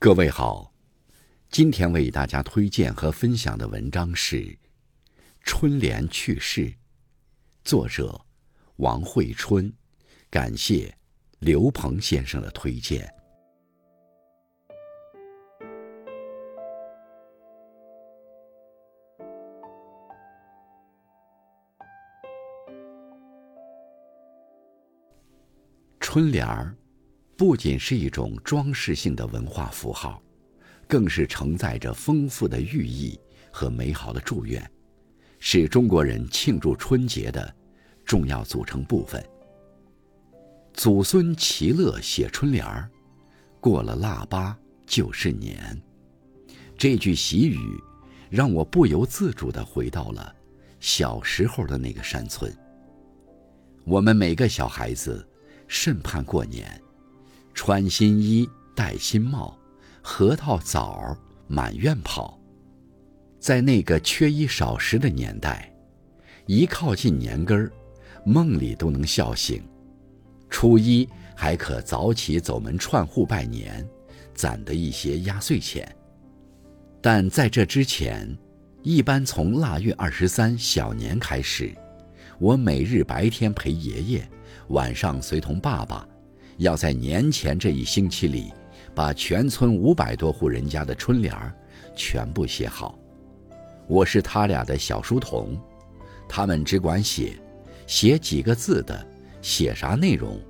[0.00, 0.72] 各位好，
[1.50, 4.36] 今天为大家推荐和分享的文章是
[5.42, 6.66] 《春联趣事》，
[7.64, 8.24] 作者
[8.76, 9.74] 王慧春，
[10.30, 10.96] 感谢
[11.40, 13.12] 刘鹏先生的推荐。
[25.98, 26.72] 春联儿。
[27.38, 30.20] 不仅是一种装饰性的文化符号，
[30.88, 33.16] 更是承载着丰富的寓意
[33.52, 34.68] 和美好的祝愿，
[35.38, 37.54] 是中国人庆祝春节的
[38.04, 39.24] 重要组成部分。
[40.72, 42.90] 祖孙齐乐写春联儿，
[43.60, 45.80] 过了腊八就是年。
[46.76, 47.80] 这句习语，
[48.28, 50.34] 让我不由自主地回到了
[50.80, 52.52] 小时候的那个山村。
[53.84, 55.24] 我们每个小孩子，
[55.68, 56.68] 甚盼过年。
[57.58, 59.58] 穿新衣，戴新帽，
[60.00, 62.38] 核桃枣满院跑。
[63.40, 65.68] 在那个缺衣少食的年代，
[66.46, 67.72] 一靠近年根儿，
[68.24, 69.60] 梦里都能笑醒。
[70.48, 73.84] 初一还可早起走门串户拜年，
[74.32, 75.84] 攒得一些压岁钱。
[77.02, 78.38] 但在这之前，
[78.84, 81.74] 一般从腊月二十三小年开始，
[82.38, 84.28] 我每日白天陪爷爷，
[84.68, 86.08] 晚上随同爸爸。
[86.58, 88.52] 要在年前这一星期里，
[88.94, 91.54] 把全村五百多户人家的春联儿
[91.96, 92.98] 全部写好。
[93.86, 95.56] 我是他俩的小书童，
[96.28, 97.38] 他们只管写，
[97.86, 99.06] 写几个字的，
[99.40, 100.40] 写啥内容，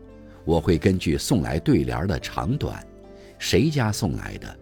[0.47, 2.83] 我会根据送来对联的长短，
[3.39, 4.59] 谁家送来的，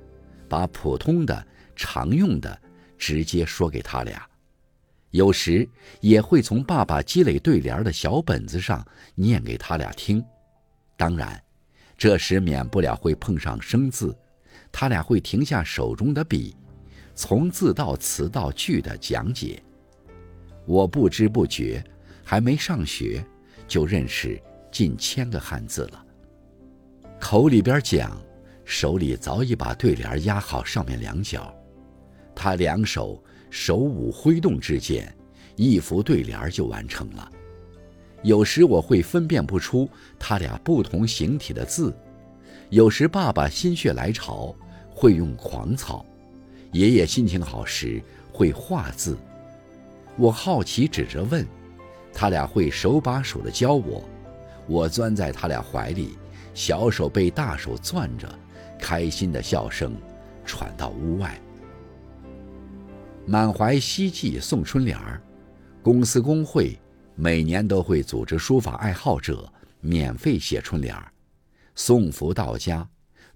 [0.49, 2.61] 把普通的、常用的
[2.99, 4.21] 直接说给他俩。
[5.13, 5.67] 有时
[6.01, 10.23] 也会从爸爸积累对联的小本子上念给他俩听。
[10.97, 11.43] 当然，
[11.97, 14.17] 这时免不了会碰上生字，
[14.73, 16.57] 他俩会停下手中的笔，
[17.15, 19.63] 从字到词到句的讲解。
[20.65, 21.85] 我不知不觉，
[22.25, 23.25] 还没上学，
[23.69, 24.41] 就认识
[24.73, 26.05] 近千个汉字了。
[27.21, 28.21] 口里边讲，
[28.65, 31.55] 手里早已把对联压好上面两角。
[32.35, 35.15] 他两手手舞挥动之间，
[35.57, 37.31] 一幅对联就完成了。
[38.27, 39.89] 有时我会分辨不出
[40.19, 41.95] 他俩不同形体的字，
[42.71, 44.53] 有时爸爸心血来潮
[44.91, 46.05] 会用狂草，
[46.73, 49.17] 爷爷心情好时会画字。
[50.17, 51.47] 我好奇指着问，
[52.13, 54.03] 他俩会手把手的教我，
[54.67, 56.19] 我钻在他俩怀里，
[56.53, 58.29] 小手被大手攥着，
[58.77, 59.95] 开心的笑声
[60.45, 61.41] 传到屋外。
[63.25, 65.23] 满怀希冀送春联儿，
[65.81, 66.77] 公司工会。
[67.19, 69.51] 每年都会组织书法爱好者
[69.81, 71.11] 免费写春联儿，
[71.75, 72.87] 送福到家。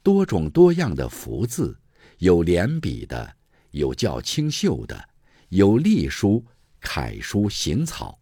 [0.02, 1.78] 多种多样的福字，
[2.18, 3.36] 有连笔的，
[3.70, 5.08] 有较清秀的，
[5.48, 6.44] 有隶书、
[6.80, 8.18] 楷书、行草，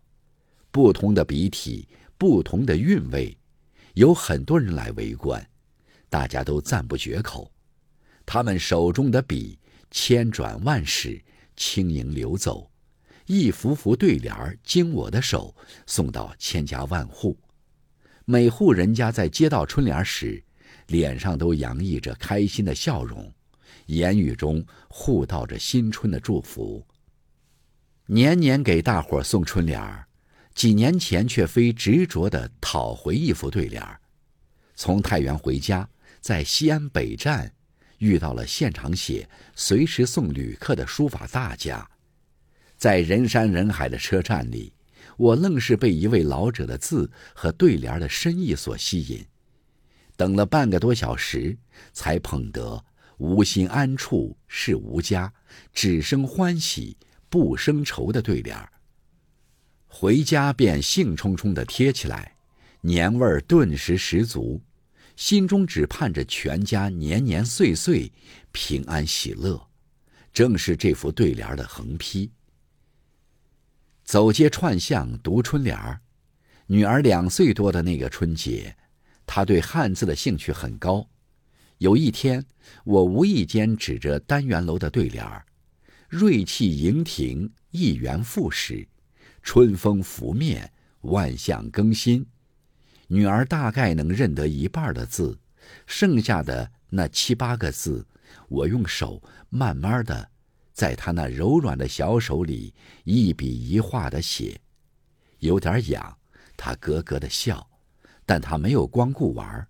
[0.71, 3.37] 不同的笔体，不同的韵味，
[3.95, 5.45] 有很多人来围观，
[6.09, 7.53] 大家都赞不绝口。
[8.25, 9.59] 他们手中的笔
[9.91, 11.21] 千转万使，
[11.57, 12.71] 轻盈流走。
[13.29, 15.55] 一幅幅对联儿经我的手
[15.87, 17.39] 送到千家万户，
[18.25, 20.43] 每户人家在接到春联时，
[20.87, 23.31] 脸上都洋溢着开心的笑容，
[23.85, 26.83] 言语中互道着新春的祝福。
[28.07, 30.09] 年年给大伙儿送春联儿，
[30.55, 34.01] 几年前却非执着地讨回一幅对联儿。
[34.75, 35.87] 从太原回家，
[36.23, 37.53] 在西安北站
[37.99, 41.87] 遇到了现场写、随时送旅客的书法大家。
[42.79, 44.73] 在人山人海的车站里，
[45.17, 49.27] 我愣是被一位老者的字和对联的深意所吸引，
[50.17, 51.59] 等了半个多小时，
[51.93, 52.85] 才捧得
[53.19, 55.33] “无心安处是吾家，
[55.75, 56.97] 只生欢喜
[57.29, 58.57] 不生愁”的对联
[59.89, 62.37] 回家便兴冲冲地贴起来，
[62.83, 64.63] 年味儿顿时十足，
[65.17, 68.13] 心中只盼着全家年年岁岁
[68.53, 69.61] 平安喜乐，
[70.33, 72.31] 正是这幅对联的横批。
[74.09, 76.01] 走街串巷读春联儿，
[76.69, 78.75] 女儿两岁多的那个春节，
[79.27, 81.07] 她对汉字的兴趣很高。
[81.77, 82.43] 有一天，
[82.85, 85.45] 我无意间指着单元楼的对联儿
[86.09, 88.89] ：“瑞气盈庭，一元复始，
[89.43, 90.73] 春风拂面，
[91.03, 92.25] 万象更新。”
[93.09, 95.39] 女儿大概能认得一半的字，
[95.85, 98.07] 剩下的那七八个字，
[98.49, 100.31] 我用手慢慢的。
[100.79, 102.73] 在他那柔软的小手里，
[103.03, 104.61] 一笔一画的写，
[105.41, 106.17] 有点痒，
[106.57, 107.69] 他咯咯的笑，
[108.25, 109.67] 但他没有光顾玩儿，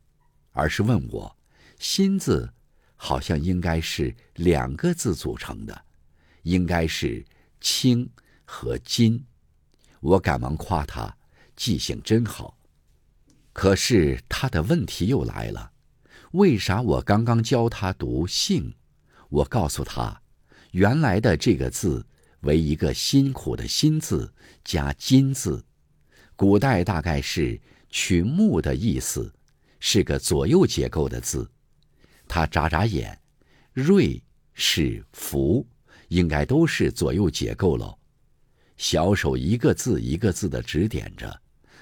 [0.53, 1.35] 而是问我
[1.81, 2.53] ：“心字
[2.95, 5.83] 好像应该是两个字组成的，
[6.43, 7.25] 应该是
[7.59, 8.07] “清”
[8.45, 9.25] 和“金”。
[10.01, 11.17] 我赶忙夸他
[11.57, 12.59] 记性真好。
[13.55, 15.73] 可是他的问题又来了：
[16.33, 18.75] 为啥我刚刚教他读“姓”？
[19.31, 20.21] 我告诉他，
[20.73, 22.05] 原来的这个字
[22.41, 24.32] 为一个辛苦的“辛”字
[24.65, 25.65] 加“金”字，
[26.37, 29.32] 古代大概是取木的意思，
[29.81, 31.50] 是个左右结构的字。
[32.26, 33.19] 他眨眨眼，
[33.73, 34.23] 瑞
[34.53, 35.67] 是福，
[36.09, 37.99] 应该都是左右结构喽。
[38.76, 41.41] 小手一个字一个字的指点着，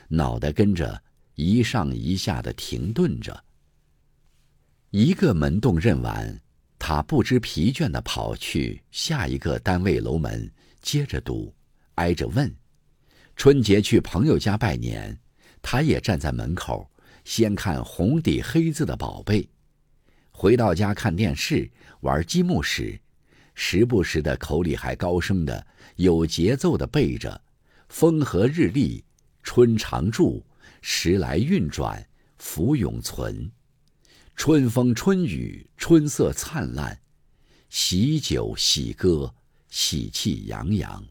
[0.09, 1.03] 脑袋跟着
[1.35, 3.45] 一上一下的停顿着。
[4.91, 6.41] 一个门洞认完，
[6.79, 10.51] 他不知疲倦地跑去下一个单位楼门，
[10.83, 11.55] 接着读，
[11.95, 12.55] 挨着问。
[13.35, 15.19] 春节去朋友家拜年，
[15.61, 16.89] 他也站在门口，
[17.25, 19.49] 先看红底黑字的宝贝。
[20.31, 21.71] 回到家看电视、
[22.01, 22.99] 玩积木时，
[23.55, 27.41] 时不时的口里还高声的、有节奏的背着
[27.89, 29.03] ：“风和日丽，
[29.43, 30.45] 春常驻，
[30.83, 32.07] 时来运转，
[32.37, 33.51] 福永存。
[34.37, 37.01] 春风春雨，春色灿烂，
[37.71, 39.35] 喜酒喜歌，
[39.71, 41.05] 喜气洋洋。”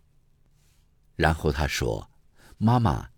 [1.17, 2.11] 然后他说
[2.57, 3.09] ：“妈妈，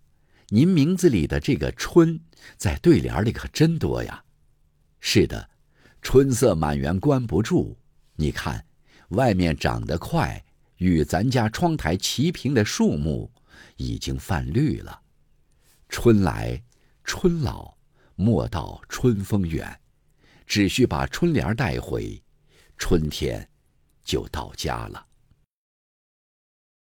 [0.48, 2.20] 您名字里的这个‘春’
[2.58, 4.24] 在对联里可真多呀。”
[5.00, 5.50] 是的。
[6.02, 7.76] 春色满园关不住，
[8.16, 8.66] 你看，
[9.10, 10.46] 外面长得快，
[10.78, 13.30] 与咱家窗台齐平的树木，
[13.76, 15.02] 已经泛绿了。
[15.90, 16.64] 春来
[17.04, 17.76] 春老，
[18.16, 19.82] 莫道春风远，
[20.48, 22.20] 只需把春联带回，
[22.78, 23.48] 春天
[24.04, 25.06] 就到家了。